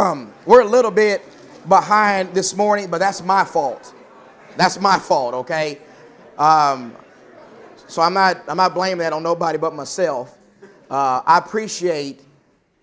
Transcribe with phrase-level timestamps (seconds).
[0.00, 1.20] Um, we're a little bit
[1.68, 3.92] behind this morning, but that's my fault.
[4.56, 5.78] That's my fault, okay?
[6.38, 6.96] Um,
[7.86, 10.38] so I'm not, I'm not blaming that on nobody but myself.
[10.90, 12.22] Uh, I appreciate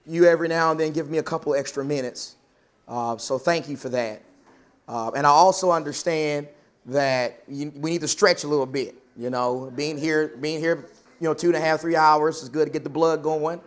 [0.05, 2.35] you every now and then giving me a couple extra minutes.
[2.87, 4.21] Uh, so thank you for that.
[4.87, 6.47] Uh, and I also understand
[6.85, 8.93] that you, we need to stretch a little bit.
[9.17, 10.85] You know, being here, being here,
[11.19, 13.59] you know, two and a half, three hours is good to get the blood going,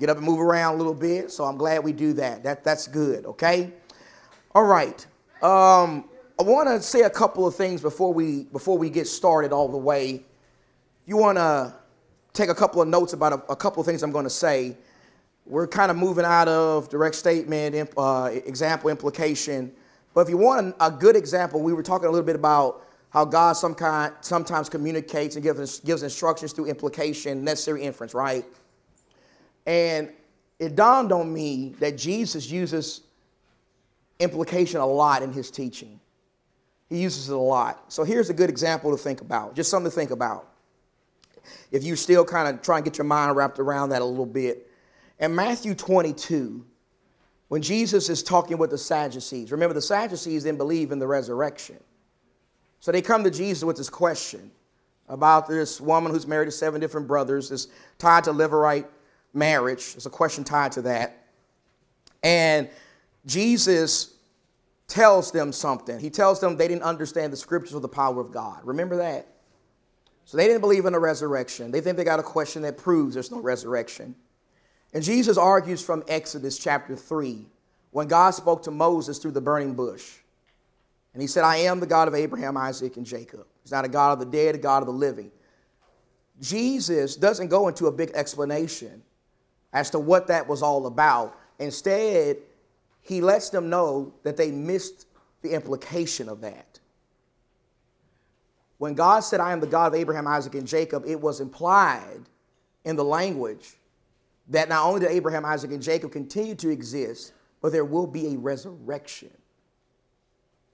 [0.00, 1.30] get up and move around a little bit.
[1.30, 2.42] So I'm glad we do that.
[2.42, 3.26] That that's good.
[3.26, 3.72] Okay.
[4.54, 5.06] All right.
[5.42, 6.08] Um,
[6.38, 9.68] I want to say a couple of things before we before we get started all
[9.68, 10.24] the way.
[11.06, 11.74] You want to
[12.32, 14.76] take a couple of notes about a, a couple of things I'm going to say.
[15.46, 19.72] We're kind of moving out of direct statement, uh, example, implication.
[20.14, 22.86] But if you want a, a good example, we were talking a little bit about
[23.10, 28.44] how God some kind, sometimes communicates and gives, gives instructions through implication, necessary inference, right?
[29.66, 30.10] And
[30.58, 33.02] it dawned on me that Jesus uses
[34.18, 35.98] implication a lot in his teaching.
[36.88, 37.84] He uses it a lot.
[37.88, 40.48] So here's a good example to think about, just something to think about.
[41.70, 44.26] If you still kind of try and get your mind wrapped around that a little
[44.26, 44.68] bit.
[45.18, 46.64] In Matthew 22,
[47.48, 51.78] when Jesus is talking with the Sadducees, remember the Sadducees didn't believe in the resurrection.
[52.80, 54.50] So they come to Jesus with this question
[55.08, 58.86] about this woman who's married to seven different brothers, is tied to Levirate
[59.32, 59.92] marriage.
[59.92, 61.26] There's a question tied to that.
[62.22, 62.68] And
[63.26, 64.14] Jesus
[64.86, 65.98] tells them something.
[65.98, 68.60] He tells them they didn't understand the scriptures or the power of God.
[68.64, 69.26] Remember that?
[70.24, 71.70] So they didn't believe in the resurrection.
[71.70, 74.14] They think they got a question that proves there's no resurrection.
[74.92, 77.46] And Jesus argues from Exodus chapter 3
[77.90, 80.18] when God spoke to Moses through the burning bush.
[81.12, 83.46] And he said, I am the God of Abraham, Isaac, and Jacob.
[83.62, 85.30] He's not a God of the dead, a God of the living.
[86.40, 89.02] Jesus doesn't go into a big explanation
[89.72, 91.38] as to what that was all about.
[91.58, 92.38] Instead,
[93.00, 95.06] he lets them know that they missed
[95.42, 96.80] the implication of that.
[98.78, 102.20] When God said, I am the God of Abraham, Isaac, and Jacob, it was implied
[102.84, 103.76] in the language
[104.48, 108.34] that not only did Abraham, Isaac, and Jacob continue to exist, but there will be
[108.34, 109.30] a resurrection.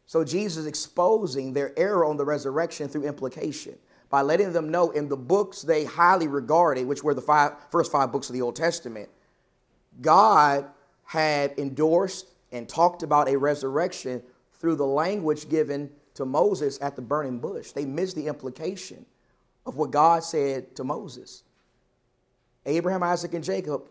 [0.06, 3.76] So Jesus is exposing their error on the resurrection through implication
[4.08, 7.90] by letting them know in the books they highly regarded, which were the five, first
[7.90, 9.08] five books of the Old Testament,
[10.00, 10.66] God
[11.04, 14.22] had endorsed and talked about a resurrection
[14.54, 17.72] through the language given to Moses at the burning bush.
[17.72, 19.04] They missed the implication
[19.66, 21.42] of what God said to Moses.
[22.64, 23.82] Abraham, Isaac, and Jacob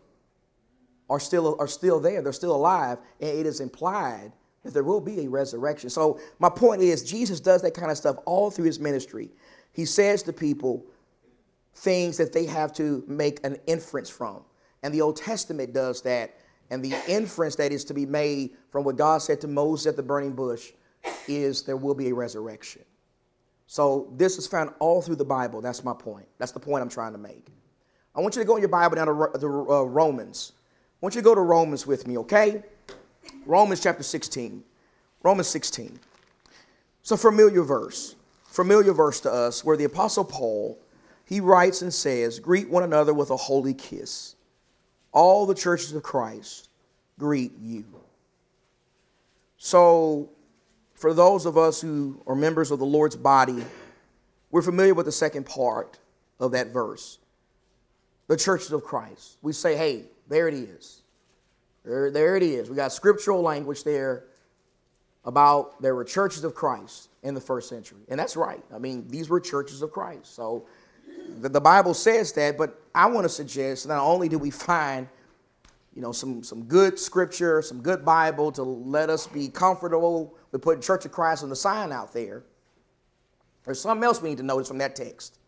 [1.10, 4.32] are still, are still there, they're still alive, and it is implied
[4.64, 5.90] that there will be a resurrection.
[5.90, 9.30] So, my point is, Jesus does that kind of stuff all through his ministry.
[9.76, 10.86] He says to people
[11.76, 14.42] things that they have to make an inference from.
[14.84, 16.34] And the Old Testament does that.
[16.70, 19.98] And the inference that is to be made from what God said to Moses at
[19.98, 20.72] the burning bush
[21.28, 22.84] is there will be a resurrection.
[23.68, 25.60] So, this is found all through the Bible.
[25.60, 26.28] That's my point.
[26.38, 27.48] That's the point I'm trying to make.
[28.16, 30.54] I want you to go in your Bible down to, uh, Romans.
[30.56, 32.64] I want you to go to Romans with me, okay?
[33.46, 34.64] Romans chapter 16.
[35.24, 36.00] Romans 16.
[37.02, 38.16] It's a familiar verse,
[38.56, 40.80] familiar verse to us, where the Apostle Paul,
[41.26, 44.36] he writes and says, Greet one another with a holy kiss.
[45.12, 46.70] All the churches of Christ
[47.20, 47.84] greet you.
[49.58, 50.30] So,
[50.94, 53.64] for those of us who are members of the Lord's body,
[54.52, 56.00] we're familiar with the second part
[56.40, 57.20] of that verse.
[58.28, 59.38] The churches of Christ.
[59.42, 61.02] We say, hey, there it is.
[61.84, 62.70] There, there it is.
[62.70, 64.24] We got scriptural language there
[65.26, 68.02] about there were churches of Christ in the first century.
[68.08, 68.64] And that's right.
[68.74, 70.36] I mean, these were churches of Christ.
[70.36, 70.68] So
[71.42, 75.10] the, the Bible says that, but I want to suggest not only do we find
[75.96, 80.62] you know, some, some good scripture, some good Bible to let us be comfortable with
[80.62, 82.44] putting Church of Christ on the sign out there.
[83.64, 85.40] There's something else we need to notice from that text.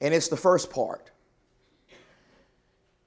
[0.00, 1.10] And it's the first part.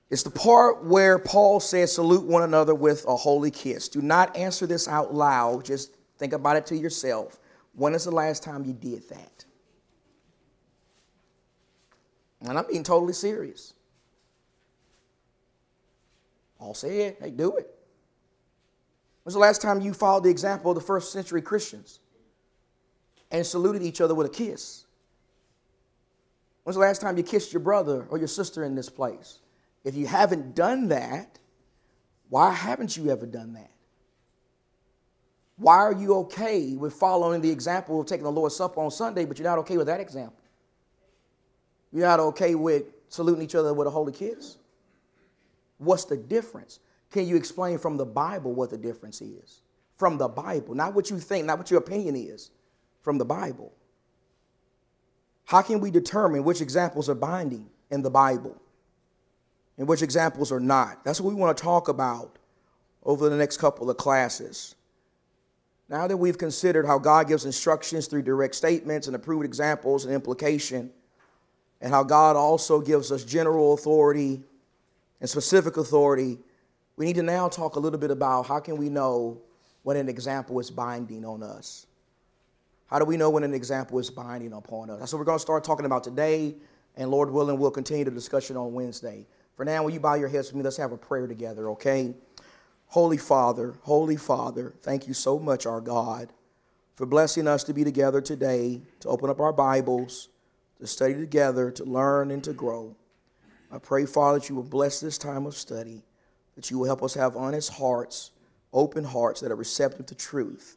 [0.10, 3.90] It's the part where Paul says, salute one another with a holy kiss.
[3.90, 5.66] Do not answer this out loud.
[5.66, 7.40] Just think about it to yourself.
[7.74, 9.44] When is the last time you did that?
[12.42, 13.74] And I'm being totally serious.
[16.60, 17.68] Paul said, hey, do it.
[19.24, 22.00] When's the last time you followed the example of the first century Christians
[23.32, 24.86] and saluted each other with a kiss?
[26.64, 29.40] When's the last time you kissed your brother or your sister in this place?
[29.84, 31.40] If you haven't done that,
[32.30, 33.72] why haven't you ever done that?
[35.62, 39.26] Why are you okay with following the example of taking the Lord's Supper on Sunday,
[39.26, 40.42] but you're not okay with that example?
[41.92, 44.58] You're not okay with saluting each other with a holy kiss?
[45.78, 46.80] What's the difference?
[47.12, 49.62] Can you explain from the Bible what the difference is?
[49.98, 52.50] From the Bible, not what you think, not what your opinion is,
[53.04, 53.72] from the Bible.
[55.46, 58.60] How can we determine which examples are binding in the Bible
[59.78, 61.06] and which examples are not?
[61.06, 62.40] That's what we want to talk about
[63.04, 64.74] over the next couple of classes.
[65.92, 70.14] Now that we've considered how God gives instructions through direct statements and approved examples and
[70.14, 70.90] implication,
[71.82, 74.42] and how God also gives us general authority
[75.20, 76.40] and specific authority,
[76.96, 79.42] we need to now talk a little bit about how can we know
[79.84, 81.88] when an example is binding on us.
[82.88, 85.00] How do we know when an example is binding upon us?
[85.00, 86.56] That's what we're going to start talking about today,
[86.96, 89.26] and Lord willing, we'll continue the discussion on Wednesday.
[89.58, 90.64] For now, will you bow your heads with me?
[90.64, 92.14] Let's have a prayer together, okay?
[92.92, 96.34] Holy Father, Holy Father, thank you so much, our God,
[96.96, 100.28] for blessing us to be together today, to open up our Bibles,
[100.78, 102.94] to study together, to learn and to grow.
[103.72, 106.04] I pray, Father, that you will bless this time of study,
[106.56, 108.32] that you will help us have honest hearts,
[108.74, 110.76] open hearts that are receptive to truth.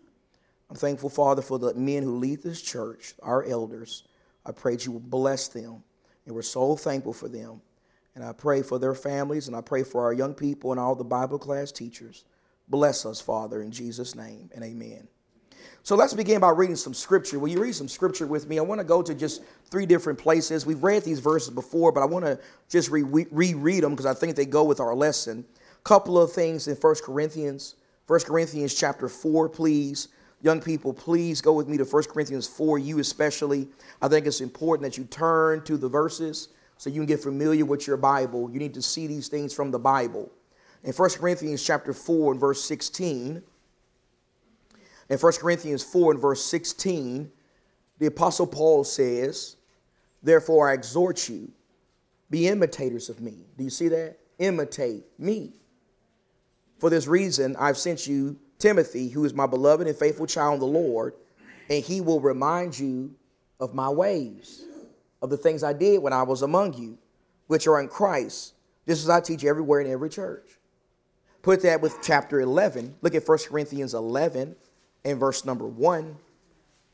[0.70, 4.04] I'm thankful, Father, for the men who lead this church, our elders.
[4.46, 5.82] I pray that you will bless them.
[6.26, 7.60] And we're so thankful for them.
[8.14, 10.94] And I pray for their families, and I pray for our young people and all
[10.94, 12.24] the Bible class teachers.
[12.68, 15.08] Bless us, Father, in Jesus' name, and amen.
[15.82, 17.38] So let's begin by reading some scripture.
[17.38, 18.58] Will you read some scripture with me?
[18.58, 20.64] I want to go to just three different places.
[20.64, 22.38] We've read these verses before, but I want to
[22.70, 25.44] just re- reread them because I think they go with our lesson.
[25.78, 27.74] A couple of things in First Corinthians.
[28.06, 30.08] First Corinthians chapter 4, please.
[30.40, 33.68] Young people, please go with me to 1 Corinthians 4, you especially.
[34.00, 36.48] I think it's important that you turn to the verses
[36.84, 38.50] so you can get familiar with your Bible.
[38.50, 40.30] You need to see these things from the Bible.
[40.82, 43.42] In 1 Corinthians chapter 4 and verse 16,
[45.08, 47.32] in 1 Corinthians 4 and verse 16,
[47.98, 49.56] the Apostle Paul says,
[50.22, 51.50] Therefore I exhort you,
[52.28, 53.46] be imitators of me.
[53.56, 54.18] Do you see that?
[54.38, 55.54] Imitate me.
[56.80, 60.60] For this reason, I've sent you Timothy, who is my beloved and faithful child in
[60.60, 61.14] the Lord,
[61.70, 63.14] and he will remind you
[63.58, 64.66] of my ways,
[65.24, 66.98] of the things I did when I was among you,
[67.46, 68.52] which are in Christ,
[68.86, 70.58] just as I teach everywhere in every church.
[71.40, 72.96] Put that with chapter 11.
[73.00, 74.54] Look at 1 Corinthians 11
[75.02, 76.16] and verse number 1.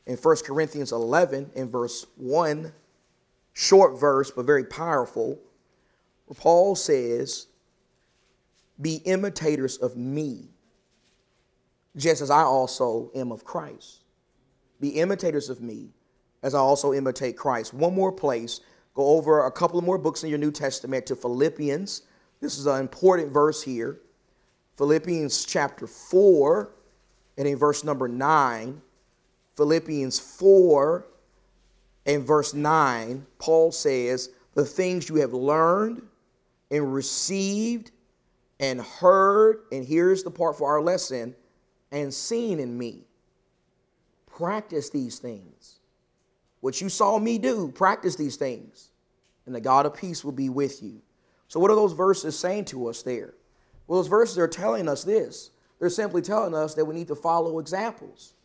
[0.07, 2.71] In 1 Corinthians 11 and verse 1,
[3.51, 5.37] short verse, but very powerful,
[6.25, 7.47] where Paul says,
[8.79, 10.47] Be imitators of me
[11.97, 14.05] just as I also am of Christ.
[14.79, 15.89] Be imitators of me
[16.43, 17.73] as I also imitate Christ.
[17.73, 18.61] One more place,
[18.93, 22.03] go over a couple of more books in your New Testament to Philippians.
[22.39, 23.99] This is an important verse here.
[24.77, 26.71] Philippians chapter 4
[27.37, 28.81] and in verse number 9.
[29.55, 31.05] Philippians 4
[32.05, 36.01] and verse 9, Paul says, The things you have learned
[36.71, 37.91] and received
[38.59, 41.35] and heard, and here's the part for our lesson
[41.91, 43.01] and seen in me.
[44.25, 45.80] Practice these things.
[46.61, 48.91] What you saw me do, practice these things,
[49.45, 51.01] and the God of peace will be with you.
[51.47, 53.33] So, what are those verses saying to us there?
[53.87, 55.51] Well, those verses are telling us this.
[55.79, 58.35] They're simply telling us that we need to follow examples.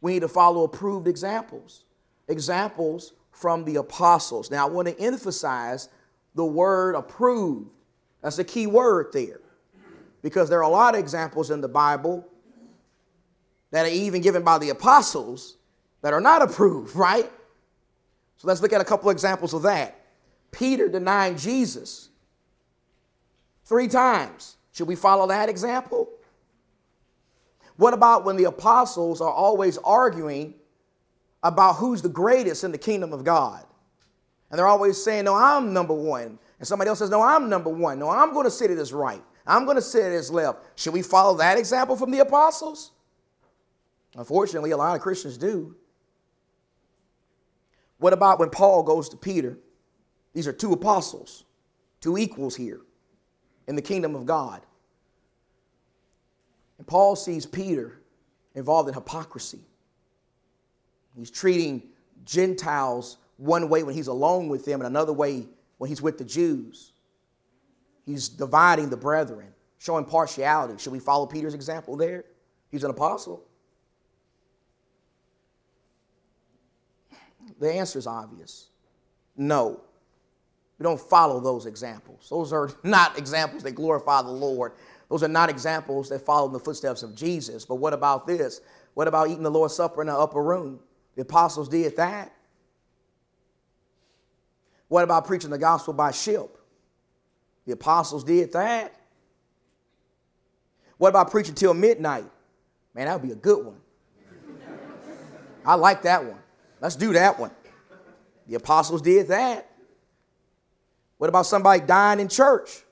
[0.00, 1.84] We need to follow approved examples,
[2.28, 4.50] examples from the apostles.
[4.50, 5.90] Now, I want to emphasize
[6.34, 7.70] the word approved.
[8.22, 9.40] That's a key word there
[10.22, 12.26] because there are a lot of examples in the Bible
[13.70, 15.58] that are even given by the apostles
[16.02, 17.30] that are not approved, right?
[18.36, 20.00] So let's look at a couple examples of that.
[20.52, 22.10] Peter denying Jesus
[23.64, 24.56] three times.
[24.72, 26.08] Should we follow that example?
[27.76, 30.54] What about when the apostles are always arguing
[31.42, 33.64] about who's the greatest in the kingdom of God?
[34.50, 36.38] And they're always saying, No, I'm number one.
[36.58, 37.98] And somebody else says, No, I'm number one.
[37.98, 39.22] No, I'm going to sit at his right.
[39.46, 40.78] I'm going to sit at his left.
[40.78, 42.92] Should we follow that example from the apostles?
[44.16, 45.76] Unfortunately, a lot of Christians do.
[47.98, 49.58] What about when Paul goes to Peter?
[50.32, 51.44] These are two apostles,
[52.00, 52.80] two equals here
[53.66, 54.60] in the kingdom of God.
[56.78, 58.00] And Paul sees Peter
[58.54, 59.60] involved in hypocrisy.
[61.16, 61.82] He's treating
[62.24, 65.46] Gentiles one way when he's alone with them and another way
[65.78, 66.92] when he's with the Jews.
[68.04, 69.48] He's dividing the brethren,
[69.78, 70.74] showing partiality.
[70.78, 72.24] Should we follow Peter's example there?
[72.70, 73.45] He's an apostle.
[77.58, 78.68] The answer is obvious
[79.36, 79.80] no.
[80.78, 82.28] We don't follow those examples.
[82.30, 84.72] Those are not examples that glorify the Lord.
[85.08, 87.64] Those are not examples that follow in the footsteps of Jesus.
[87.64, 88.60] But what about this?
[88.94, 90.80] What about eating the Lord's Supper in the upper room?
[91.14, 92.32] The apostles did that.
[94.88, 96.58] What about preaching the gospel by ship?
[97.66, 98.94] The apostles did that.
[100.98, 102.24] What about preaching till midnight?
[102.94, 103.80] Man, that would be a good one.
[105.64, 106.38] I like that one.
[106.80, 107.50] Let's do that one.
[108.46, 109.70] The apostles did that.
[111.18, 112.82] What about somebody dying in church?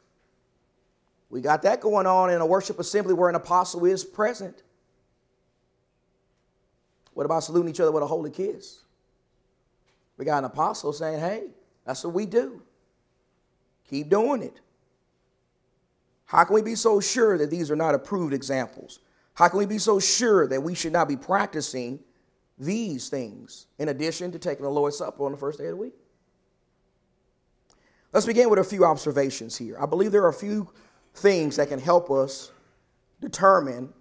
[1.31, 4.63] We got that going on in a worship assembly where an apostle is present.
[7.13, 8.81] What about saluting each other with a holy kiss?
[10.17, 11.49] We got an apostle saying, hey,
[11.85, 12.63] that's what we do.
[13.89, 14.61] Keep doing it.
[16.25, 19.01] How can we be so sure that these are not approved examples?
[19.35, 22.01] How can we be so sure that we should not be practicing
[22.59, 25.77] these things in addition to taking the Lord's Supper on the first day of the
[25.77, 25.95] week?
[28.13, 29.77] Let's begin with a few observations here.
[29.81, 30.71] I believe there are a few
[31.15, 32.53] things that can help us
[33.21, 33.93] determine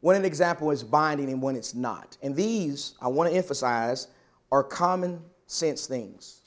[0.00, 2.16] when an example is binding and when it's not.
[2.22, 4.08] And these, I want to emphasize,
[4.52, 6.42] are common sense things.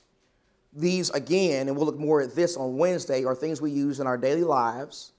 [0.71, 4.07] These, again, and we'll look more at this on Wednesday, are things we use in
[4.07, 5.13] our daily lives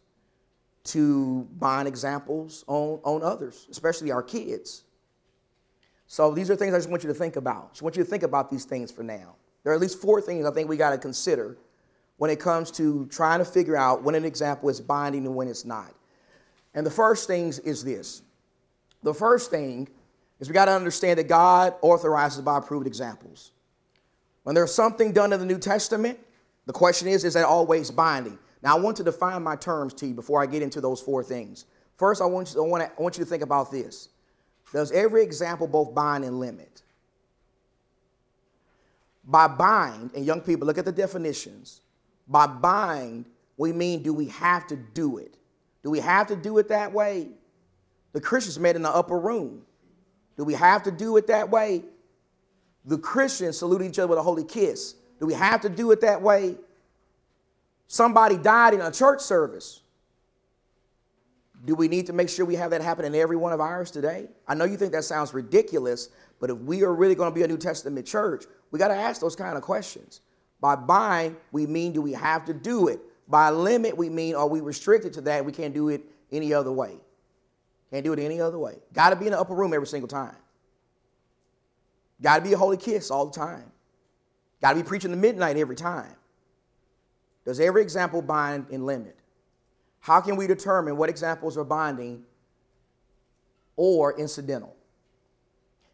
[0.84, 4.84] to bind examples on, on others, especially our kids.
[6.14, 7.64] So these are things I just want you to think about.
[7.64, 9.34] I just want you to think about these things for now.
[9.64, 11.58] There are at least four things I think we got to consider
[12.18, 15.48] when it comes to trying to figure out when an example is binding and when
[15.48, 15.92] it's not.
[16.72, 18.22] And the first thing is this.
[19.02, 19.88] The first thing
[20.38, 23.50] is we got to understand that God authorizes by approved examples.
[24.44, 26.20] When there's something done in the New Testament,
[26.66, 28.38] the question is, is that always binding?
[28.62, 31.24] Now, I want to define my terms to you before I get into those four
[31.24, 31.64] things.
[31.96, 34.10] First, I want you, I want, to, I want you to think about this.
[34.74, 36.82] Does every example both bind and limit?
[39.24, 41.80] By bind, and young people, look at the definitions.
[42.26, 43.26] By bind,
[43.56, 45.36] we mean do we have to do it?
[45.84, 47.28] Do we have to do it that way?
[48.14, 49.62] The Christians met in the upper room.
[50.36, 51.84] Do we have to do it that way?
[52.84, 54.96] The Christians salute each other with a holy kiss.
[55.20, 56.56] Do we have to do it that way?
[57.86, 59.82] Somebody died in a church service.
[61.64, 63.90] Do we need to make sure we have that happen in every one of ours
[63.90, 64.28] today?
[64.46, 67.42] I know you think that sounds ridiculous, but if we are really going to be
[67.42, 70.20] a New Testament church, we got to ask those kind of questions.
[70.60, 73.00] By bind, we mean do we have to do it?
[73.28, 75.44] By limit, we mean are we restricted to that?
[75.44, 76.96] We can't do it any other way.
[77.90, 78.76] Can't do it any other way.
[78.92, 80.36] Got to be in the upper room every single time.
[82.20, 83.70] Got to be a holy kiss all the time.
[84.60, 86.14] Got to be preaching the midnight every time.
[87.44, 89.16] Does every example bind and limit?
[90.04, 92.24] How can we determine what examples are binding
[93.74, 94.76] or incidental?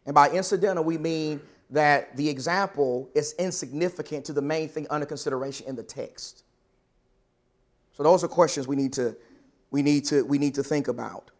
[0.05, 1.39] And by incidental, we mean
[1.69, 6.43] that the example is insignificant to the main thing under consideration in the text.
[7.93, 9.15] So those are questions we need to
[9.69, 11.31] we need to we need to think about.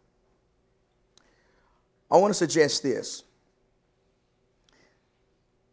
[2.10, 3.22] I want to suggest this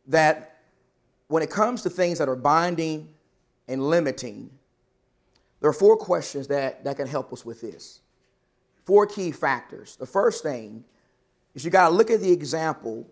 [0.08, 0.58] that
[1.30, 3.08] when it comes to things that are binding
[3.70, 4.50] and limiting,
[5.60, 8.02] there are four questions that, that can help us with this.
[8.86, 9.96] Four key factors.
[9.98, 10.84] The first thing
[11.54, 13.06] is you got to look at the example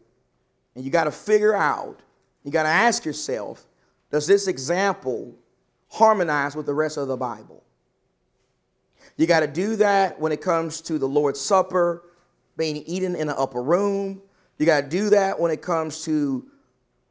[0.75, 2.01] and you got to figure out,
[2.43, 3.67] you got to ask yourself,
[4.11, 5.35] does this example
[5.89, 7.63] harmonize with the rest of the Bible?
[9.17, 12.03] You got to do that when it comes to the Lord's Supper
[12.55, 14.21] being eaten in an upper room.
[14.57, 16.45] You got to do that when it comes to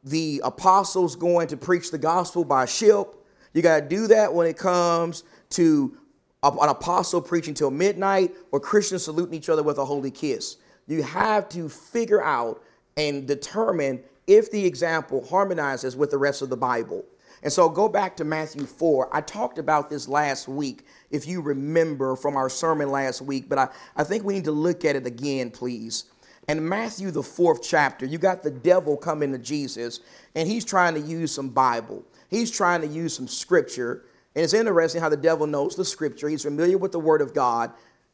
[0.03, 3.13] the apostles going to preach the gospel by ship.
[3.57, 5.97] You got to do that when it comes to
[6.43, 10.57] an apostle preaching till midnight or Christians saluting each other with a holy kiss.
[10.85, 12.61] You have to figure out
[12.97, 17.03] and determine if the example harmonizes with the rest of the Bible.
[17.41, 19.09] And so go back to Matthew 4.
[19.11, 23.57] I talked about this last week, if you remember from our sermon last week, but
[23.57, 26.03] I, I think we need to look at it again, please.
[26.47, 30.01] In Matthew, the fourth chapter, you got the devil coming to Jesus,
[30.35, 32.05] and he's trying to use some Bible.
[32.29, 34.05] He's trying to use some scripture.
[34.35, 36.29] And it's interesting how the devil knows the scripture.
[36.29, 37.71] He's familiar with the word of God,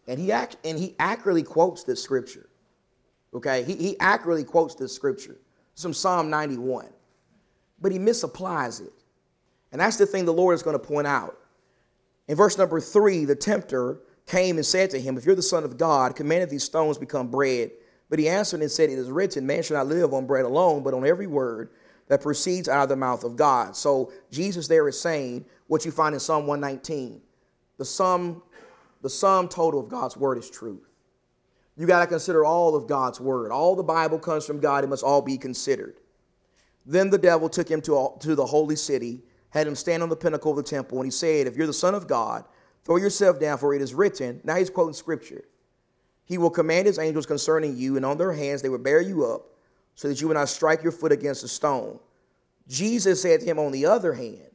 [0.07, 2.49] and he, act, and he accurately quotes this scripture.
[3.33, 5.37] Okay, he, he accurately quotes this scripture.
[5.73, 6.87] It's from Psalm 91.
[7.81, 8.93] But he misapplies it.
[9.71, 11.37] And that's the thing the Lord is going to point out.
[12.27, 15.63] In verse number three, the tempter came and said to him, If you're the Son
[15.63, 17.71] of God, command that these stones become bread.
[18.09, 20.83] But he answered and said, It is written, Man shall not live on bread alone,
[20.83, 21.71] but on every word
[22.07, 23.75] that proceeds out of the mouth of God.
[23.75, 27.21] So Jesus there is saying what you find in Psalm 119.
[27.77, 28.43] The sum,
[29.01, 30.87] the sum total of God's word is truth.
[31.75, 33.51] You got to consider all of God's word.
[33.51, 35.95] All the Bible comes from God, it must all be considered.
[36.85, 40.15] Then the devil took him to, to the holy city, had him stand on the
[40.15, 42.43] pinnacle of the temple, and he said, If you're the Son of God,
[42.83, 44.41] throw yourself down, for it is written.
[44.43, 45.45] Now he's quoting scripture.
[46.25, 49.25] He will command his angels concerning you, and on their hands they will bear you
[49.25, 49.45] up,
[49.95, 51.99] so that you will not strike your foot against a stone.
[52.67, 54.53] Jesus said to him, On the other hand,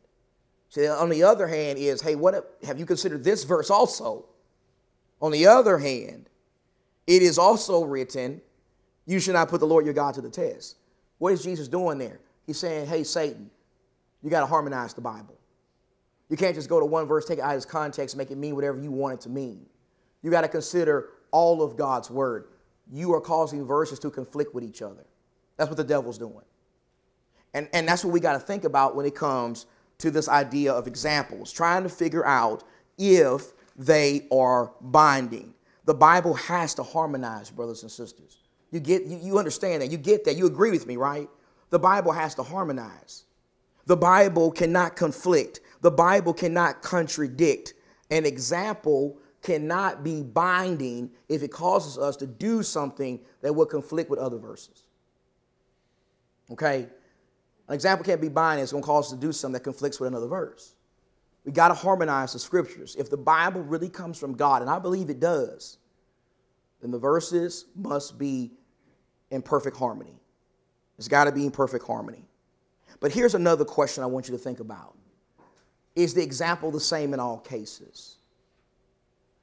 [0.69, 4.27] so on the other hand, is, hey, what have you considered this verse also?
[5.21, 6.29] On the other hand,
[7.07, 8.41] it is also written,
[9.07, 10.77] you should not put the Lord your God to the test.
[11.17, 12.21] What is Jesus doing there?
[12.47, 13.51] He's saying, hey, Satan,
[14.23, 15.35] you got to harmonize the Bible.
[16.29, 18.37] You can't just go to one verse, take it out of its context, make it
[18.37, 19.65] mean whatever you want it to mean.
[20.23, 22.49] You got to consider all of God's word.
[22.93, 25.07] You are causing verses to conflict with each other.
[25.59, 26.45] That's what the devil's doing.
[27.53, 29.67] And, and that's what we got to think about when it comes
[29.99, 32.65] to this idea of examples, trying to figure out
[32.97, 35.53] if they are binding.
[35.85, 38.39] The Bible has to harmonize, brothers and sisters.
[38.71, 39.91] You get you, you understand that.
[39.91, 40.37] You get that.
[40.37, 41.29] You agree with me, right?
[41.71, 43.25] The Bible has to harmonize.
[43.87, 45.61] The Bible cannot conflict.
[45.81, 47.75] The Bible cannot contradict.
[48.11, 54.11] An example cannot be binding if it causes us to do something that will conflict
[54.11, 54.88] with other verses.
[56.51, 56.89] Okay?
[57.69, 60.01] An example can't be binding, it's going to cause us to do something that conflicts
[60.01, 60.75] with another verse.
[61.45, 62.97] We got to harmonize the scriptures.
[62.99, 65.79] If the Bible really comes from God, and I believe it does,
[66.81, 68.53] then the verses must be
[69.31, 70.21] in perfect harmony.
[70.99, 72.25] It's got to be in perfect harmony.
[73.01, 74.97] But here's another question I want you to think about
[75.95, 78.17] Is the example the same in all cases?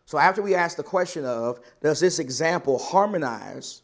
[0.05, 3.81] So, after we ask the question of, does this example harmonize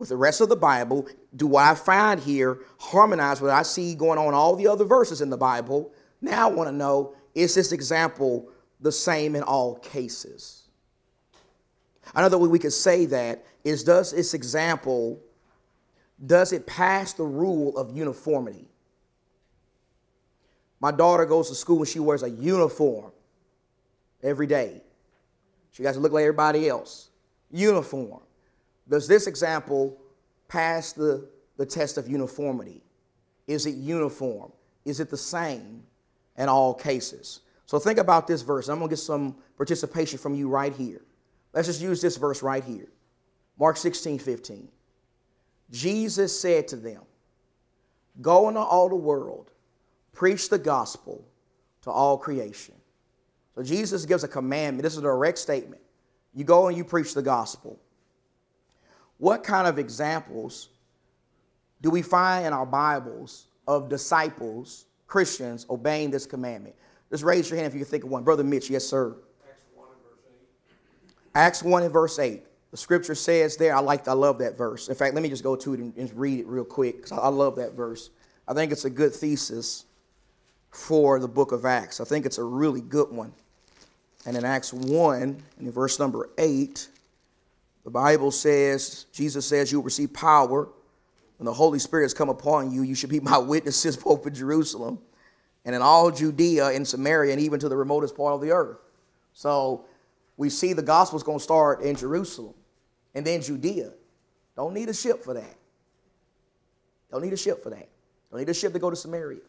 [0.00, 1.06] with the rest of the Bible?
[1.36, 5.20] Do I find here harmonize with what I see going on all the other verses
[5.20, 5.92] in the Bible?
[6.22, 8.48] Now I want to know, is this example
[8.80, 10.62] the same in all cases?
[12.14, 15.20] Another way we could say that is, does this example,
[16.24, 18.66] does it pass the rule of uniformity?
[20.80, 23.12] My daughter goes to school and she wears a uniform
[24.22, 24.80] every day.
[25.72, 27.10] She has to look like everybody else.
[27.50, 28.22] Uniform.
[28.90, 29.96] Does this example
[30.48, 32.82] pass the, the test of uniformity?
[33.46, 34.52] Is it uniform?
[34.84, 35.84] Is it the same
[36.36, 37.40] in all cases?
[37.66, 38.68] So think about this verse.
[38.68, 41.02] I'm going to get some participation from you right here.
[41.52, 42.88] Let's just use this verse right here.
[43.58, 44.68] Mark 16, 15.
[45.70, 47.02] Jesus said to them,
[48.20, 49.52] Go into all the world,
[50.12, 51.24] preach the gospel
[51.82, 52.74] to all creation.
[53.54, 54.82] So Jesus gives a commandment.
[54.82, 55.80] This is a direct statement.
[56.34, 57.78] You go and you preach the gospel.
[59.20, 60.70] What kind of examples
[61.82, 66.74] do we find in our Bibles of disciples, Christians, obeying this commandment?
[67.10, 68.24] Just raise your hand if you can think of one.
[68.24, 69.14] Brother Mitch, yes, sir.
[69.44, 71.34] Acts 1 and verse 8.
[71.34, 72.44] Acts 1 and verse 8.
[72.70, 74.88] The scripture says there, I like, I love that verse.
[74.88, 77.12] In fact, let me just go to it and, and read it real quick because
[77.12, 78.08] I, I love that verse.
[78.48, 79.84] I think it's a good thesis
[80.70, 82.00] for the book of Acts.
[82.00, 83.34] I think it's a really good one.
[84.24, 86.88] And in Acts 1, and in verse number 8,
[87.90, 90.68] the Bible says, Jesus says, You'll receive power
[91.38, 92.82] when the Holy Spirit has come upon you.
[92.82, 95.00] You should be my witnesses both in Jerusalem
[95.64, 98.78] and in all Judea and Samaria and even to the remotest part of the earth.
[99.32, 99.86] So
[100.36, 102.54] we see the gospel's going to start in Jerusalem
[103.12, 103.90] and then Judea.
[104.54, 105.56] Don't need a ship for that.
[107.10, 107.88] Don't need a ship for that.
[108.30, 109.40] Don't need a ship to go to Samaria.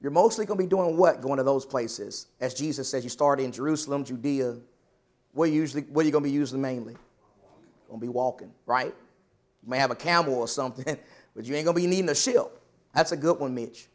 [0.00, 2.28] You're mostly going to be doing what going to those places?
[2.40, 4.54] As Jesus says, you start in Jerusalem, Judea.
[5.36, 6.94] You usually what are you going to be using mainly?
[7.90, 8.94] To be walking, right?
[9.62, 10.98] You may have a camel or something,
[11.36, 12.60] but you ain't to be needing a ship.
[12.92, 13.88] That's a good one, Mitch.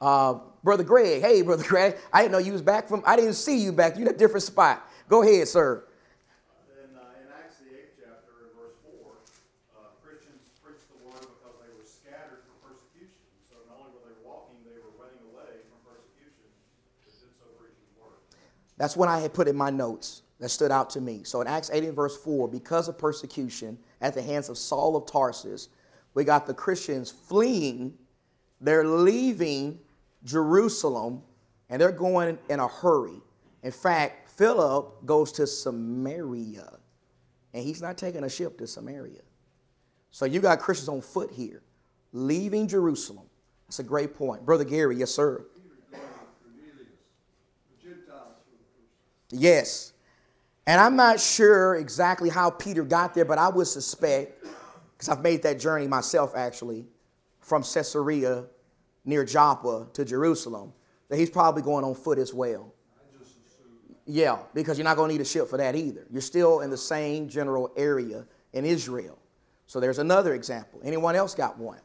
[0.00, 3.34] Uh, Brother Greg, hey, Brother Greg, I didn't know you was back from, I didn't
[3.34, 3.96] see you back.
[3.96, 4.88] You in a different spot.
[5.08, 5.84] Go ahead, sir.
[6.72, 9.18] In, uh, in Acts, the eighth chapter, in verse four,
[9.76, 13.18] uh, Christians preached the word because they were scattered for persecution.
[13.50, 16.48] So not only were they walking, they were running away from persecution.
[17.02, 18.20] They did so preaching the word.
[18.78, 21.22] That's what I had put in my notes that stood out to me.
[21.22, 24.96] So in Acts 8 and verse 4, because of persecution at the hands of Saul
[24.96, 25.68] of Tarsus,
[26.14, 27.92] we got the Christians fleeing.
[28.60, 29.78] They're leaving
[30.24, 31.22] Jerusalem
[31.68, 33.20] and they're going in a hurry.
[33.62, 36.78] In fact, Philip goes to Samaria
[37.52, 39.20] and he's not taking a ship to Samaria.
[40.10, 41.62] So you got Christians on foot here,
[42.12, 43.26] leaving Jerusalem.
[43.66, 44.44] That's a great point.
[44.44, 45.44] Brother Gary, yes, sir.
[49.30, 49.92] Yes.
[50.70, 54.46] And I'm not sure exactly how Peter got there, but I would suspect,
[54.92, 56.86] because I've made that journey myself actually,
[57.40, 58.44] from Caesarea
[59.04, 60.72] near Joppa to Jerusalem,
[61.08, 62.72] that he's probably going on foot as well.
[64.06, 66.06] Yeah, because you're not going to need a ship for that either.
[66.08, 69.18] You're still in the same general area in Israel.
[69.66, 70.80] So there's another example.
[70.84, 71.80] Anyone else got one?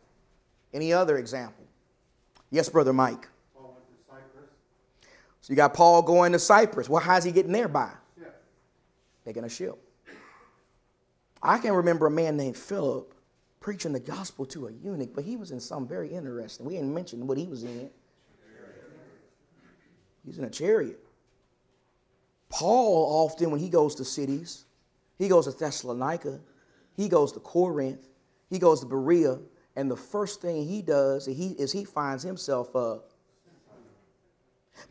[0.75, 1.65] Any other example?
[2.51, 3.27] Yes, Brother Mike.
[3.55, 4.51] Paul went to Cyprus.
[5.41, 6.87] So you got Paul going to Cyprus.
[6.87, 7.89] Well, how's he getting there by?
[9.25, 9.75] Taking a ship.
[11.41, 13.13] I can remember a man named Philip
[13.59, 16.65] preaching the gospel to a eunuch, but he was in something very interesting.
[16.65, 17.89] We didn't mention what he was in.
[20.23, 20.99] He's in a chariot.
[22.49, 24.65] Paul often, when he goes to cities,
[25.17, 26.39] he goes to Thessalonica,
[26.95, 28.07] he goes to Corinth,
[28.49, 29.39] he goes to Berea,
[29.75, 32.99] and the first thing he does is he, is he finds himself a.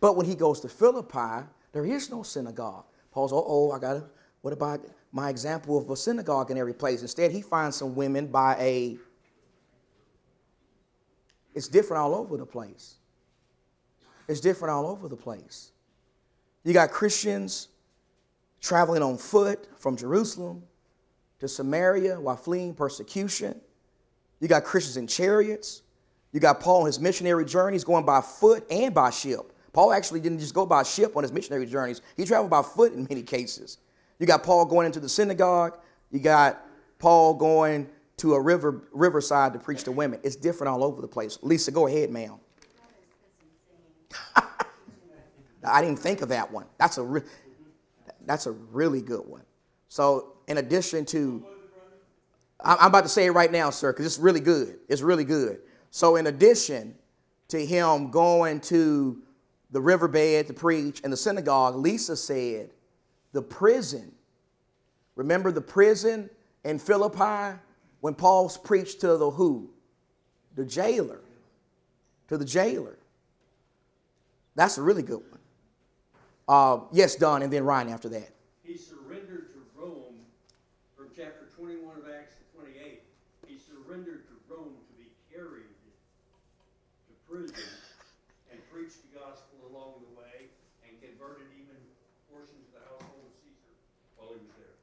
[0.01, 2.85] But when he goes to Philippi, there is no synagogue.
[3.13, 4.05] Paul's, oh, oh, I got to,
[4.45, 7.01] what about my example of a synagogue in every place?
[7.01, 8.99] Instead, he finds some women by a,
[11.55, 12.97] it's different all over the place.
[14.29, 15.73] It's different all over the place.
[16.63, 17.69] You got Christians
[18.61, 20.63] traveling on foot from Jerusalem
[21.41, 23.59] to Samaria while fleeing persecution.
[24.41, 25.81] You got Christians in chariots.
[26.33, 29.55] You got Paul on his missionary journeys going by foot and by ship.
[29.73, 32.93] Paul actually didn't just go by ship on his missionary journeys, he traveled by foot
[32.93, 33.79] in many cases.
[34.19, 35.79] You got Paul going into the synagogue.
[36.11, 36.65] You got
[36.99, 40.21] Paul going to a river riverside to preach to women.
[40.23, 41.39] It's different all over the place.
[41.43, 42.39] Lisa, go ahead, ma'am.
[45.65, 46.67] I didn't think of that one.
[46.79, 47.23] That's a re-
[48.27, 49.43] that's a really good one.
[49.89, 51.45] So, in addition to,
[52.61, 54.79] I'm about to say it right now, sir, because it's really good.
[54.89, 55.61] It's really good.
[55.91, 56.95] So, in addition
[57.49, 59.23] to him going to
[59.71, 62.71] the riverbed to preach in the synagogue, Lisa said,
[63.35, 64.13] the prison.
[65.17, 66.31] Remember the prison
[66.65, 67.59] in Philippi
[68.01, 69.69] when Paul preached to the who?
[70.55, 71.21] The jailer.
[72.29, 72.97] To the jailer.
[74.55, 75.41] That's a really good one.
[76.47, 78.31] Uh, yes, Don, and then Ryan after that.
[78.63, 80.23] He surrendered to Rome
[80.97, 83.03] from chapter 21 of Acts to 28.
[83.49, 85.75] He surrendered to Rome to be carried
[87.09, 87.67] to prison
[88.53, 90.53] and preached the gospel along the way
[90.87, 91.81] and converted even
[92.35, 93.75] portions of the household of Caesar
[94.19, 94.75] while he was there.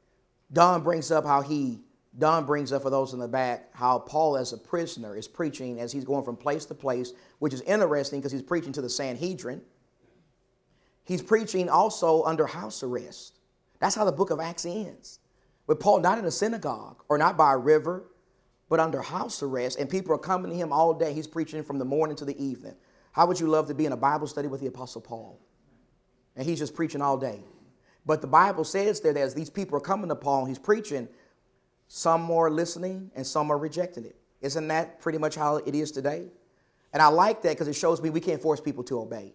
[0.53, 1.81] Don brings up how he,
[2.17, 5.79] Don brings up for those in the back, how Paul as a prisoner is preaching
[5.79, 8.89] as he's going from place to place, which is interesting because he's preaching to the
[8.89, 9.61] Sanhedrin
[11.03, 13.39] He's preaching also under house arrest.
[13.79, 15.19] That's how the book of Acts ends.
[15.67, 18.05] With Paul not in a synagogue or not by a river,
[18.69, 21.13] but under house arrest, and people are coming to him all day.
[21.13, 22.75] He's preaching from the morning to the evening.
[23.11, 25.39] How would you love to be in a Bible study with the Apostle Paul?
[26.35, 27.43] And he's just preaching all day.
[28.05, 30.59] But the Bible says there that as these people are coming to Paul and he's
[30.59, 31.07] preaching,
[31.87, 34.15] some are listening and some are rejecting it.
[34.41, 36.25] Isn't that pretty much how it is today?
[36.93, 39.33] And I like that because it shows me we can't force people to obey.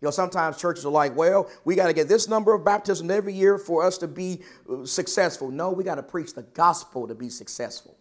[0.00, 3.10] You know, sometimes churches are like, well, we got to get this number of baptisms
[3.10, 5.50] every year for us to be uh, successful.
[5.50, 7.96] No, we got to preach the gospel to be successful.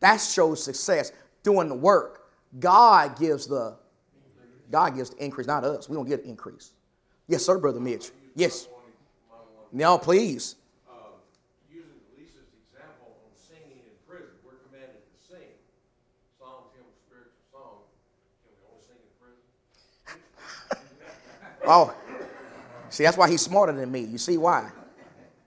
[0.00, 2.30] That shows success, doing the work.
[2.58, 3.76] God gives the
[4.70, 5.88] God gives the increase, not us.
[5.88, 6.72] We don't get increase.
[7.32, 8.10] Yes, sir, Brother Mitch.
[8.34, 8.68] Yes.
[9.72, 10.56] Now, please.
[21.64, 21.94] Oh,
[22.90, 24.00] see, that's why he's smarter than me.
[24.00, 24.70] You see why?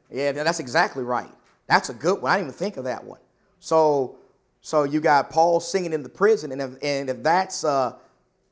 [0.09, 1.29] Yeah, that's exactly right.
[1.67, 2.31] That's a good one.
[2.31, 3.19] I didn't even think of that one.
[3.59, 4.15] So,
[4.61, 7.93] so you got Paul singing in the prison, and if, and if that's uh,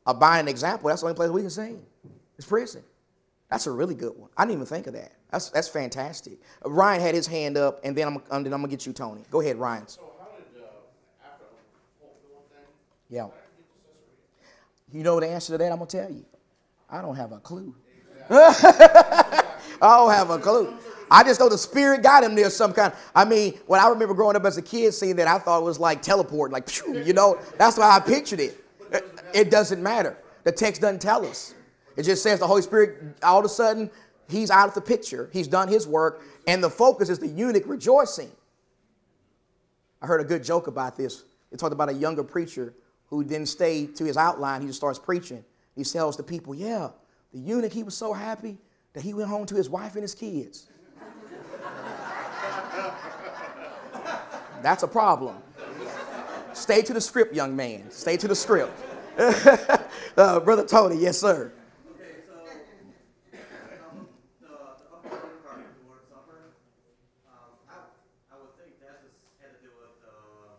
[0.05, 1.81] a binding example, that's the only place we can sing.
[2.37, 2.83] It's prison.
[3.53, 4.31] That's a really good one.
[4.35, 5.11] I didn't even think of that.
[5.29, 6.39] That's that's fantastic.
[6.65, 8.93] Uh, Ryan had his hand up, and then I'm, and then I'm gonna get you,
[8.93, 9.21] Tony.
[9.29, 9.87] Go ahead, Ryan.
[9.87, 11.27] So how did uh,
[12.49, 12.65] thing?
[13.11, 13.27] Yeah.
[14.91, 15.71] You know the answer to that?
[15.71, 16.25] I'm gonna tell you.
[16.89, 17.75] I don't have a clue.
[18.31, 20.73] I don't have a clue.
[21.11, 22.91] I just know the spirit got him there some kind.
[23.13, 25.63] I mean, when I remember growing up as a kid, seeing that, I thought it
[25.63, 27.39] was like teleporting, like you know.
[27.59, 28.65] That's why I pictured it.
[29.31, 30.17] It doesn't matter.
[30.43, 31.53] The text doesn't tell us.
[31.95, 33.17] It just says the Holy Spirit.
[33.23, 33.89] All of a sudden,
[34.29, 35.29] he's out of the picture.
[35.33, 38.31] He's done his work, and the focus is the eunuch rejoicing.
[40.01, 41.23] I heard a good joke about this.
[41.51, 42.73] It talked about a younger preacher
[43.07, 44.61] who didn't stay to his outline.
[44.61, 45.45] He just starts preaching.
[45.75, 46.89] He tells the people, yeah,
[47.31, 48.57] the eunuch, he was so happy
[48.93, 50.67] that he went home to his wife and his kids.
[54.61, 55.35] That's a problem.
[56.53, 57.91] Stay to the script, young man.
[57.91, 58.71] Stay to the script.
[59.19, 61.51] uh, Brother Tony, yes, sir.
[61.91, 62.33] Okay, so
[63.91, 64.07] um,
[64.39, 65.09] the, the upper
[65.43, 66.55] part, the Lord's Supper,
[67.27, 67.75] um, I,
[68.31, 70.55] I would think that just had to do with uh,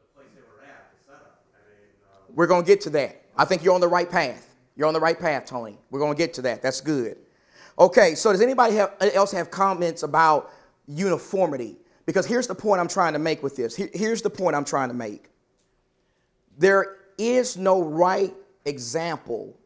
[0.00, 1.44] the place they were at, the setup.
[1.54, 3.22] I mean, um, We're going to get to that.
[3.36, 4.54] I think you're on the right path.
[4.76, 5.78] You're on the right path, Tony.
[5.90, 6.62] We're going to get to that.
[6.62, 7.16] That's good.
[7.78, 10.52] Okay, so does anybody have, else have comments about
[10.86, 11.76] uniformity?
[12.06, 13.74] Because here's the point I'm trying to make with this.
[13.74, 15.30] Here, here's the point I'm trying to make.
[16.58, 18.32] There is no right
[18.64, 19.56] example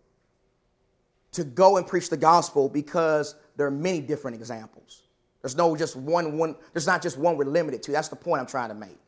[1.33, 5.03] to go and preach the gospel because there are many different examples.
[5.43, 7.93] There's no just one, one, there's not just one we're limited to.
[7.93, 8.99] That's the point I'm trying to make.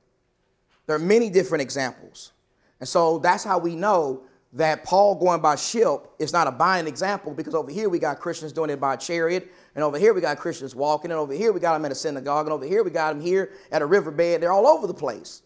[0.87, 2.33] There are many different examples.
[2.81, 6.91] And so that's how we know that Paul going by ship is not a binding
[6.91, 10.21] example because over here we got Christians doing it by chariot, and over here we
[10.21, 12.83] got Christians walking, and over here we got them at a synagogue, and over here
[12.83, 14.43] we got them here at a riverbed.
[14.43, 15.43] They're all over the place.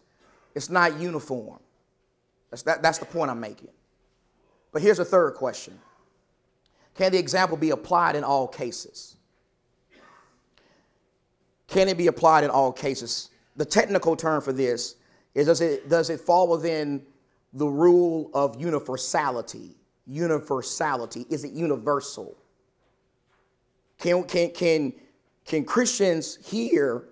[0.55, 1.59] It's not uniform.
[2.49, 3.67] That's, that, that's the point I'm making.
[4.71, 5.77] But here's a third question
[6.95, 9.17] Can the example be applied in all cases?
[11.67, 13.29] Can it be applied in all cases?
[13.55, 14.95] The technical term for this
[15.33, 17.03] is does it, does it fall within
[17.55, 19.75] the rule of universality?
[20.05, 21.25] Universality.
[21.29, 22.37] Is it universal?
[23.97, 24.93] Can, can, can,
[25.45, 27.05] can Christians here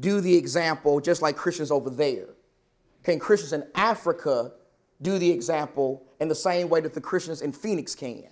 [0.00, 2.30] do the example just like Christians over there?
[3.04, 4.52] Can Christians in Africa
[5.02, 8.24] do the example in the same way that the Christians in Phoenix can?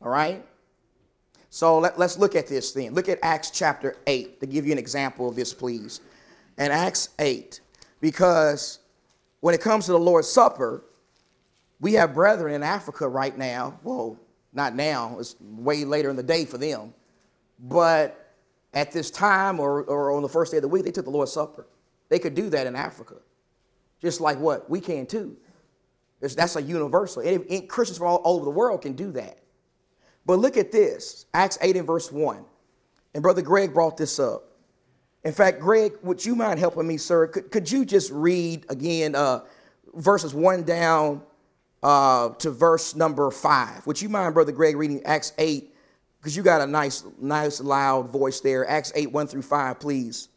[0.00, 0.44] All right?
[1.50, 2.94] So let, us look at this then.
[2.94, 6.00] Look at Acts chapter 8 to give you an example of this, please.
[6.58, 7.60] And Acts 8,
[8.00, 8.80] because
[9.40, 10.84] when it comes to the Lord's Supper,
[11.80, 13.78] we have brethren in Africa right now.
[13.82, 14.18] Well,
[14.52, 16.92] not now, it's way later in the day for them.
[17.60, 18.34] But
[18.74, 21.10] at this time or, or on the first day of the week, they took the
[21.10, 21.66] Lord's Supper.
[22.08, 23.16] They could do that in Africa,
[24.00, 24.68] just like what?
[24.70, 25.36] We can too.
[26.20, 27.22] that's a universal.
[27.68, 29.38] Christians from all, all over the world can do that.
[30.26, 32.44] But look at this Acts 8 and verse 1.
[33.14, 34.47] And Brother Greg brought this up.
[35.24, 37.26] In fact, Greg, would you mind helping me, sir?
[37.26, 39.40] Could, could you just read again uh,
[39.94, 41.22] verses 1 down
[41.82, 43.86] uh, to verse number 5?
[43.86, 45.74] Would you mind, Brother Greg, reading Acts 8?
[46.20, 48.68] Because you got a nice, nice, loud voice there.
[48.68, 50.28] Acts 8, 1 through 5, please.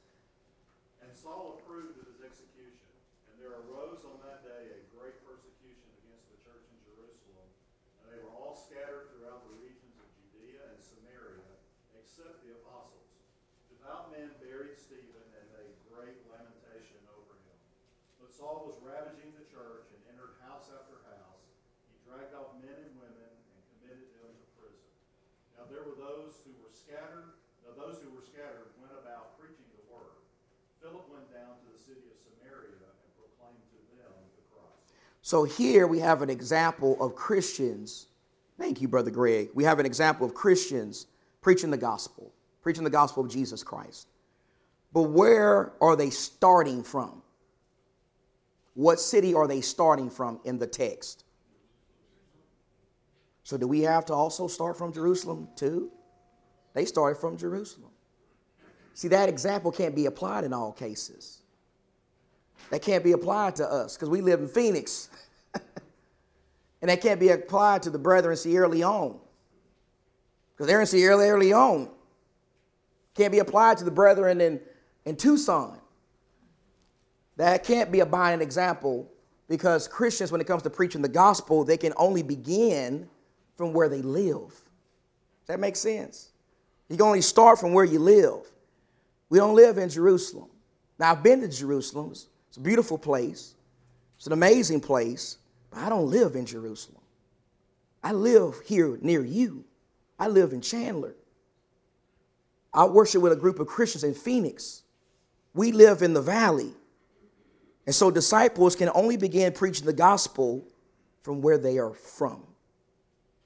[35.31, 38.07] So here we have an example of Christians.
[38.57, 39.49] Thank you, Brother Greg.
[39.53, 41.07] We have an example of Christians
[41.41, 44.07] preaching the gospel, preaching the gospel of Jesus Christ.
[44.91, 47.21] But where are they starting from?
[48.73, 51.23] What city are they starting from in the text?
[53.43, 55.91] So, do we have to also start from Jerusalem too?
[56.73, 57.91] They started from Jerusalem.
[58.95, 61.40] See, that example can't be applied in all cases
[62.71, 65.09] that can't be applied to us because we live in Phoenix.
[66.81, 69.19] and that can't be applied to the brethren in Sierra Leone
[70.53, 71.89] because they're in Sierra Leone.
[73.13, 74.61] Can't be applied to the brethren in,
[75.03, 75.77] in Tucson.
[77.35, 79.11] That can't be a binding example
[79.49, 83.09] because Christians, when it comes to preaching the gospel, they can only begin
[83.57, 84.47] from where they live.
[84.47, 86.29] Does that make sense?
[86.87, 88.49] You can only start from where you live.
[89.29, 90.47] We don't live in Jerusalem.
[90.97, 92.13] Now, I've been to Jerusalem.
[92.51, 93.55] It's a beautiful place,
[94.17, 95.37] it's an amazing place,
[95.69, 97.01] but I don't live in Jerusalem.
[98.03, 99.63] I live here near you.
[100.19, 101.15] I live in Chandler.
[102.73, 104.83] I worship with a group of Christians in Phoenix.
[105.53, 106.73] We live in the valley.
[107.85, 110.67] And so disciples can only begin preaching the gospel
[111.23, 112.43] from where they are from.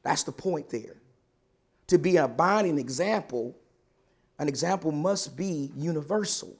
[0.02, 0.96] That's the point there.
[1.90, 3.56] To be an abiding example,
[4.40, 6.58] an example must be universal.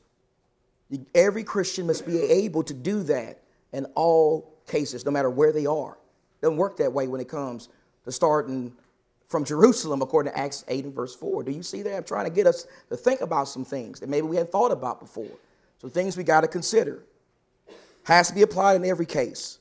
[1.14, 3.42] Every Christian must be able to do that
[3.74, 5.94] in all cases, no matter where they are.
[5.94, 7.70] It doesn't work that way when it comes
[8.04, 8.72] to starting
[9.28, 11.44] from Jerusalem, according to Acts 8 and verse 4.
[11.44, 11.96] Do you see that?
[11.96, 14.72] I'm trying to get us to think about some things that maybe we hadn't thought
[14.72, 15.38] about before.
[15.80, 17.04] So, things we got to consider.
[18.04, 19.58] Has to be applied in every case.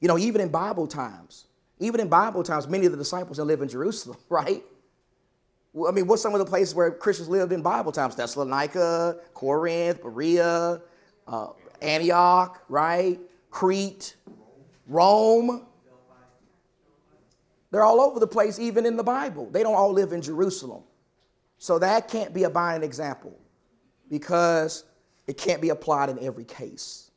[0.00, 1.46] You know, even in Bible times,
[1.80, 4.62] even in Bible times, many of the disciples didn't live in Jerusalem, right?
[5.86, 8.16] I mean, what's some of the places where Christians lived in Bible times?
[8.16, 10.80] Thessalonica, Corinth, Berea,
[11.26, 11.48] uh,
[11.82, 13.18] Antioch, right?
[13.50, 14.16] Crete,
[14.86, 15.66] Rome.
[17.70, 19.50] They're all over the place, even in the Bible.
[19.50, 20.82] They don't all live in Jerusalem.
[21.58, 23.38] So that can't be a binding example
[24.08, 24.84] because
[25.26, 27.10] it can't be applied in every case.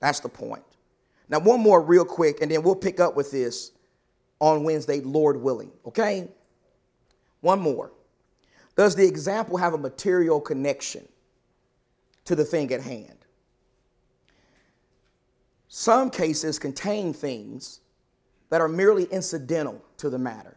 [0.00, 0.62] That's the point.
[1.28, 3.72] Now, one more real quick, and then we'll pick up with this
[4.38, 6.28] on Wednesday, Lord willing, okay?
[7.40, 7.92] One more.
[8.76, 11.08] Does the example have a material connection
[12.26, 13.16] to the thing at hand?
[15.68, 17.80] Some cases contain things
[18.50, 20.56] that are merely incidental to the matter.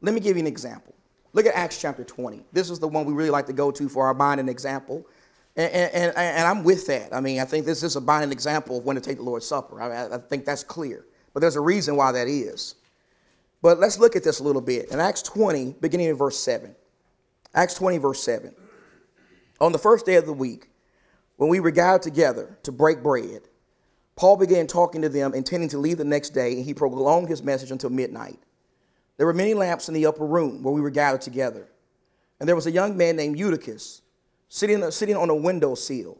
[0.00, 0.94] Let me give you an example.
[1.32, 2.44] Look at Acts chapter 20.
[2.52, 5.06] This is the one we really like to go to for our binding example.
[5.56, 7.14] And, and, and I'm with that.
[7.14, 9.46] I mean, I think this is a binding example of when to take the Lord's
[9.46, 9.80] Supper.
[9.80, 11.04] I, I think that's clear.
[11.32, 12.74] but there's a reason why that is.
[13.62, 14.90] But let's look at this a little bit.
[14.90, 16.74] In Acts 20, beginning in verse 7.
[17.54, 18.54] Acts 20, verse 7.
[19.60, 20.68] On the first day of the week,
[21.36, 23.42] when we were gathered together to break bread,
[24.16, 27.42] Paul began talking to them, intending to leave the next day, and he prolonged his
[27.42, 28.38] message until midnight.
[29.16, 31.68] There were many lamps in the upper room where we were gathered together.
[32.40, 34.02] And there was a young man named Eutychus
[34.48, 36.18] sitting, sitting on a window sill,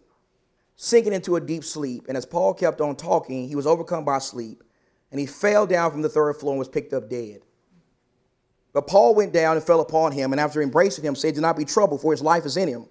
[0.76, 2.06] sinking into a deep sleep.
[2.08, 4.62] And as Paul kept on talking, he was overcome by sleep,
[5.12, 7.42] and he fell down from the third floor and was picked up dead.
[8.72, 11.56] But Paul went down and fell upon him, and after embracing him, said, Do not
[11.56, 12.86] be troubled, for his life is in him.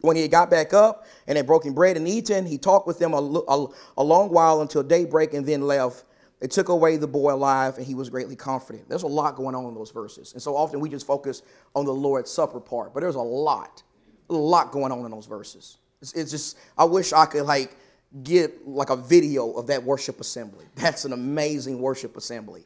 [0.00, 3.14] When he got back up and had broken bread and eaten, he talked with them
[3.14, 6.04] a, a, a long while until daybreak and then left.
[6.40, 8.84] They took away the boy alive, and he was greatly comforted.
[8.88, 10.32] There's a lot going on in those verses.
[10.32, 11.42] And so often we just focus
[11.74, 13.82] on the Lord's Supper part, but there's a lot,
[14.30, 15.78] a lot going on in those verses.
[16.00, 17.76] It's, it's just, I wish I could like
[18.22, 20.66] get like a video of that worship assembly.
[20.74, 22.64] That's an amazing worship assembly.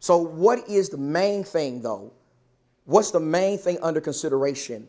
[0.00, 2.12] So, what is the main thing, though?
[2.84, 4.86] What's the main thing under consideration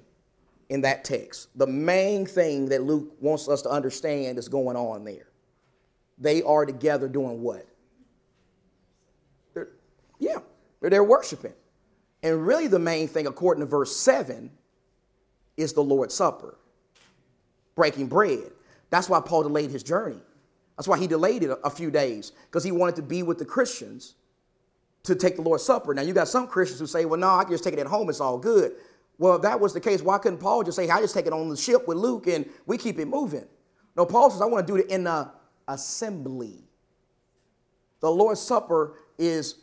[0.67, 1.47] in that text?
[1.57, 5.27] The main thing that Luke wants us to understand is going on there.
[6.17, 7.65] They are together doing what?
[9.53, 9.69] They're,
[10.19, 10.39] yeah,
[10.81, 11.53] they're there worshiping.
[12.21, 14.51] And really, the main thing, according to verse 7,
[15.55, 16.57] is the Lord's Supper,
[17.75, 18.51] breaking bread.
[18.89, 20.21] That's why Paul delayed his journey.
[20.77, 23.45] That's why he delayed it a, few days, because he wanted to be with the
[23.45, 24.15] Christians
[25.03, 25.93] to take the Lord's Supper.
[25.93, 27.87] Now, you got some Christians who say, well, no, I can just take it at
[27.87, 28.73] home, it's all good.
[29.17, 31.33] Well, if that was the case, why couldn't Paul just say, I just take it
[31.33, 33.45] on the ship with Luke and we keep it moving?
[33.95, 35.31] No, Paul says, I want to do it in the
[35.67, 36.65] assembly.
[38.01, 39.55] The Lord's Supper is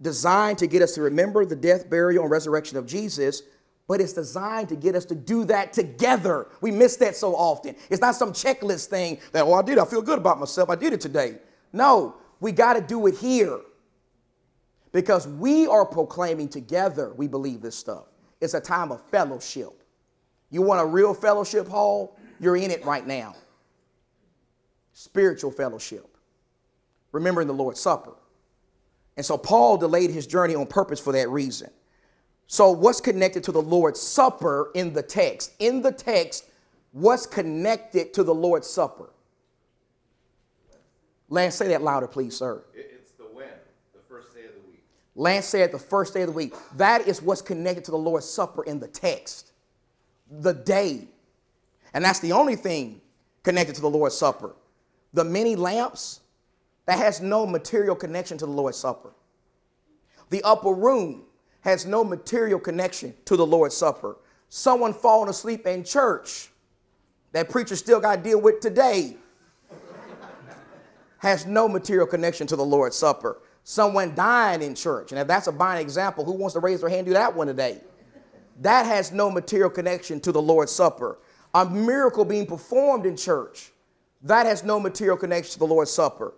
[0.00, 3.42] designed to get us to remember the death, burial, and resurrection of Jesus,
[3.86, 6.48] but it's designed to get us to do that together.
[6.60, 7.76] We miss that so often.
[7.90, 10.74] It's not some checklist thing that, oh, I did, I feel good about myself, I
[10.74, 11.36] did it today.
[11.72, 13.60] No, we got to do it here
[14.92, 18.06] because we are proclaiming together we believe this stuff.
[18.40, 19.82] It's a time of fellowship.
[20.50, 22.16] You want a real fellowship hall?
[22.40, 23.34] You're in it right now.
[24.92, 26.16] Spiritual fellowship.
[27.12, 28.14] Remembering the Lord's Supper.
[29.16, 31.70] And so Paul delayed his journey on purpose for that reason.
[32.46, 35.52] So, what's connected to the Lord's Supper in the text?
[35.58, 36.50] In the text,
[36.92, 39.10] what's connected to the Lord's Supper?
[41.28, 42.62] Lance, say that louder, please, sir.
[42.74, 43.48] It's the when,
[43.94, 44.84] the first day of the week.
[45.16, 46.54] Lance said the first day of the week.
[46.76, 49.52] That is what's connected to the Lord's Supper in the text.
[50.30, 51.08] The day.
[51.94, 53.00] And that's the only thing
[53.42, 54.54] connected to the Lord's Supper.
[55.12, 56.20] The many lamps,
[56.86, 59.12] that has no material connection to the Lord's Supper.
[60.30, 61.24] The upper room
[61.64, 64.18] has no material connection to the Lord's Supper.
[64.50, 66.50] Someone falling asleep in church,
[67.32, 69.16] that preacher still got to deal with today,
[71.18, 73.40] has no material connection to the Lord's Supper.
[73.64, 76.90] Someone dying in church, and if that's a binding example, who wants to raise their
[76.90, 77.80] hand and do that one today?
[78.60, 81.18] That has no material connection to the Lord's Supper.
[81.54, 83.72] A miracle being performed in church,
[84.22, 86.34] that has no material connection to the Lord's Supper.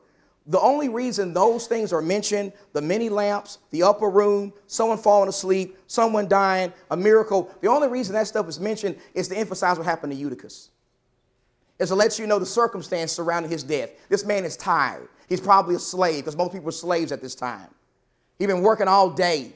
[0.49, 5.29] The only reason those things are mentioned, the many lamps, the upper room, someone falling
[5.29, 9.77] asleep, someone dying, a miracle, the only reason that stuff is mentioned is to emphasize
[9.77, 10.71] what happened to Eutychus.
[11.79, 13.91] Is to let you know the circumstance surrounding his death.
[14.09, 15.09] This man is tired.
[15.29, 17.69] He's probably a slave because most people were slaves at this time.
[18.39, 19.53] He's been working all day.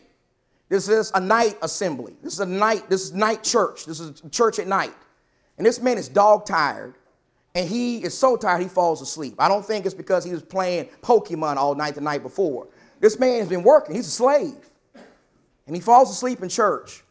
[0.68, 2.16] This is a night assembly.
[2.22, 3.86] This is a night, this is night church.
[3.86, 4.94] This is church at night.
[5.56, 6.94] And this man is dog tired
[7.54, 9.34] and he is so tired he falls asleep.
[9.38, 12.68] I don't think it's because he was playing Pokemon all night the night before.
[13.00, 14.70] This man has been working, he's a slave.
[15.66, 17.02] And he falls asleep in church.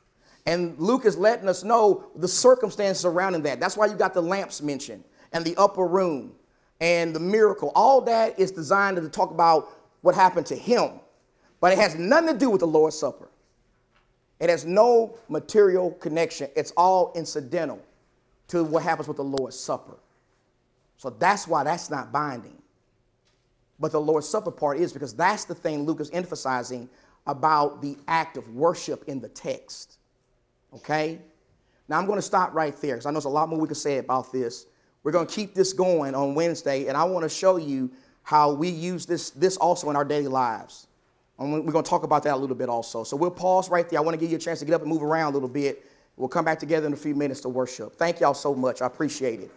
[0.45, 3.59] And Luke is letting us know the circumstances surrounding that.
[3.59, 6.33] That's why you got the lamps mentioned and the upper room
[6.81, 7.71] and the miracle.
[7.75, 9.69] All that is designed to talk about
[10.01, 10.99] what happened to him.
[11.59, 13.29] But it has nothing to do with the Lord's Supper.
[14.39, 16.49] It has no material connection.
[16.55, 17.81] It's all incidental
[18.47, 19.97] to what happens with the Lord's Supper.
[20.99, 22.61] So that's why that's not binding.
[23.79, 26.89] But the Lord's Supper part is because that's the thing Luke is emphasizing
[27.25, 29.97] about the act of worship in the text.
[30.75, 31.17] Okay?
[31.87, 33.67] Now I'm going to stop right there because I know there's a lot more we
[33.69, 34.65] could say about this.
[35.03, 37.89] We're going to keep this going on Wednesday, and I want to show you
[38.23, 40.87] how we use this, this also in our daily lives.
[41.39, 43.05] And we're going to talk about that a little bit also.
[43.05, 43.99] So we'll pause right there.
[43.99, 45.47] I want to give you a chance to get up and move around a little
[45.47, 45.85] bit.
[46.17, 47.95] We'll come back together in a few minutes to worship.
[47.95, 48.81] Thank y'all so much.
[48.81, 49.51] I appreciate it.